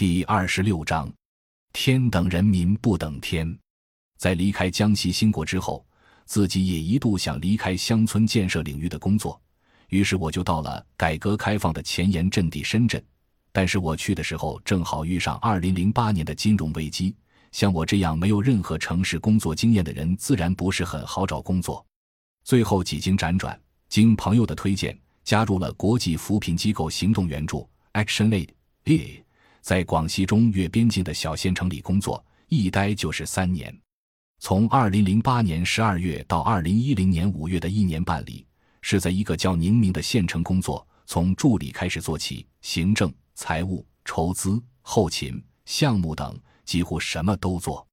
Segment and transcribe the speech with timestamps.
[0.00, 1.12] 第二十六章：
[1.74, 3.54] 天等人民不等天。
[4.16, 5.84] 在离开江西兴国之后，
[6.24, 9.38] 自己也一度想离开乡村建设领域的工作，
[9.90, 13.04] 于是我就到了改革开放的前沿阵地深圳。
[13.52, 17.14] 但是我去的时候正好遇上二零零八年的金融危机，
[17.52, 21.84] 像我这样没有任何城市工作经验的人，自然不是很好找工作。
[22.42, 23.60] 最后几经辗转，
[23.90, 29.18] 经朋友的推荐，加入了国际扶贫机构行动援助 （Action Aid），
[29.60, 33.76] 在广西中越边境的小县城里工作，一待就是三年。
[34.38, 38.46] 从二零零八年十二月到二零一零年五月的一年半里，
[38.80, 43.12] 是在一个叫宁明的县城工作，从助理开始做起，行政。
[43.36, 47.86] 财务、筹资、后勤、项目等，几乎什么都做。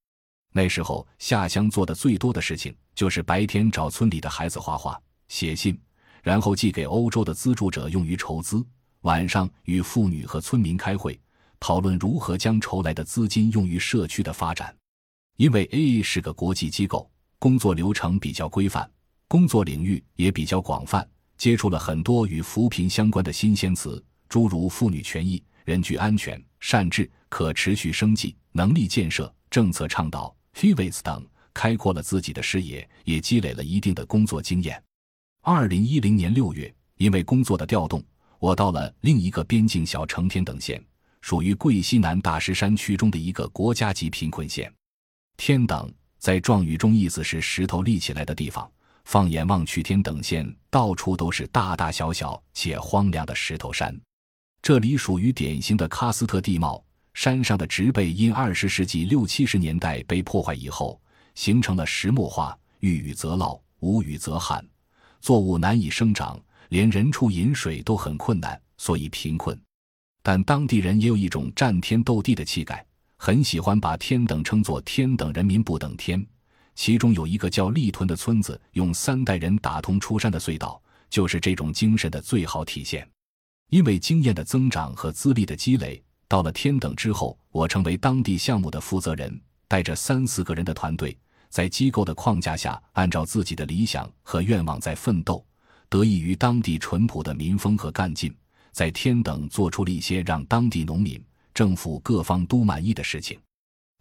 [0.52, 5.80] 那时候下乡做的最多的事情，就是白天找村里的孩子画画、写信，
[6.22, 8.58] 然后寄给欧洲的资助者用于筹资；
[9.04, 11.18] 晚上与妇女和村民开会，
[11.60, 14.76] 讨论如何将筹来的资金用于社区的发展。
[15.38, 18.90] 因为 A 是个国际机构，工作流程比较规范，
[19.28, 24.04] 工作领域也比较广泛，接触了很多与扶贫相关的新鲜词。
[24.28, 34.84] 诸如妇女权益、人居安全、善治、可持续生计、能力建设、政策倡导、FIVs 等，开阔了自己的视野，也积累了一定的工作经验。
[35.44, 38.04] 二零一零年六月，因为工作的调动，
[38.40, 40.84] 我到了另一个边境小城天等县，
[41.28, 44.74] 属于桂西南大石山区中的一个国家级贫困县。
[45.36, 48.66] 天等在壮语中意思是石头立起来的地方。
[49.04, 53.94] 放眼望去，天等县到处都是大大小小且荒凉的石头山。
[54.62, 56.82] 这里属于典型的喀斯特地貌，
[57.14, 60.98] 山上的植被因二十世纪六七十年代被破坏以后，
[61.36, 64.66] 形成了石墨化，遇雨则涝，无雨则旱，
[65.20, 69.60] 作物难以生长，连人畜饮水都很困难，所以贫困。
[70.28, 76.22] 但当地人也有一种战天斗地的气概，很喜欢把天等称作“天等人民不等天”。
[76.76, 83.08] 其中有一个叫立屯的村子，用三代人打通出山的隧道，就是这种精神的最好体现。
[83.70, 95.42] 因为经验的增长和资历的积累，到了天等之后，我成为当地项目的负责人，带着三四个人的团队，在机构的框架下，按照自己的理想和愿望在奋斗，
[95.88, 98.36] 得益于当地淳朴的民风和干劲，
[98.78, 101.20] 在天等做出了一些让当地农民、
[101.52, 103.40] 政府各方都满意的事情，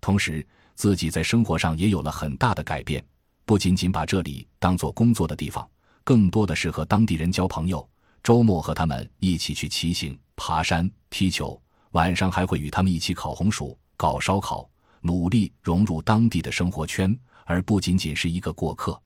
[0.03, 3.03] 同时自己在生活上也有了很大的改变，
[3.47, 5.67] 不仅仅把这里当做工作的地方，
[6.05, 7.89] 更多的是和当地人交朋友。
[8.23, 11.59] 周末和他们一起去骑行、爬山、踢球，
[11.93, 14.69] 晚上还会与他们一起烤红薯、搞烧烤，
[15.01, 19.01] 努力融入当地的生活圈，而不仅仅是一个过客。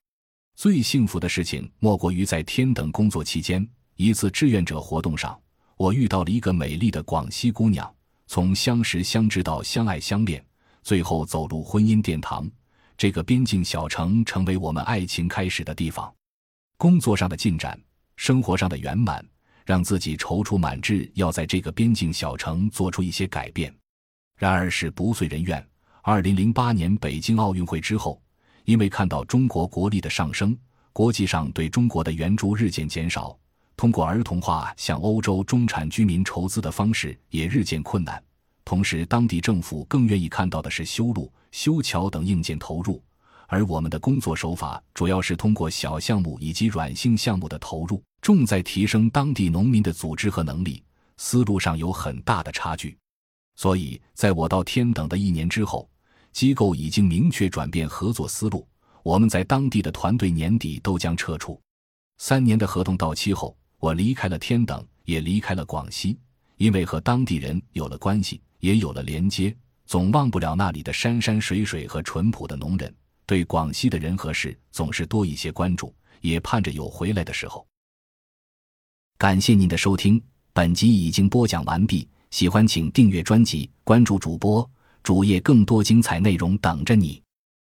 [0.53, 3.65] 最幸福的事情莫过于在天等工作期间，
[3.95, 5.39] 一次志愿者活动上，
[5.81, 7.91] 我遇到了一个美丽的广西姑娘，
[8.27, 10.45] 从相识相知到相爱相恋，
[10.83, 12.47] 最后走入婚姻殿堂。
[12.95, 16.13] 这个边境小城成为我们爱情开始的地方。
[16.77, 17.81] 工作上的进展。
[18.15, 19.25] 生活上的圆满，
[19.65, 23.75] 让自己踌躇满志，要在这个边境小城做出一些改变。
[24.37, 25.67] 然而是不遂人愿。
[26.03, 28.21] 二零零八年北京奥运会之后，
[28.65, 30.55] 因为看到中国国力的上升，
[30.93, 33.35] 国际上对中国的援助日渐减少，
[33.81, 38.23] 通过儿童化向欧洲中产居民筹资的方式也日渐困难。
[38.63, 43.01] 同时，当地政府更愿意看到的是修路、修桥等硬件投入。
[43.47, 50.83] 而我们的工作手法主要是通过小项目以及软性项目的投入，重在提升当地农民的组织和能力，
[51.17, 52.95] 思路上有很大的差距。
[53.55, 55.89] 所以，在我到天等的一年之后，
[56.31, 58.67] 机构已经明确转变合作思路，
[59.01, 61.59] 我们在当地的团队年底都将撤出。
[62.19, 66.15] 三年的合同到期后，我离开了天等，也离开了广西，
[66.57, 69.53] 因为和当地人有了关系，也有了连接，
[69.87, 72.93] 总忘不了那里的山山水水和淳朴的农人。
[73.25, 77.65] 对广西的人和事总是多一些关注，也盼着有回来的时候。
[79.17, 80.21] 感谢您的收听，
[80.53, 82.07] 本集已经播讲完毕。
[82.29, 84.69] 喜欢请订阅专辑，关注主播
[85.01, 87.19] 主页，更多精彩内容等着你。